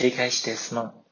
[0.00, 1.04] 切り返して、その